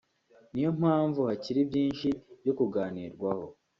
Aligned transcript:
niyo 0.51 0.71
mpamvu 0.79 1.19
hakiri 1.29 1.59
byinshi 1.69 2.07
byo 2.41 2.53
kuganirwaho 2.57 3.45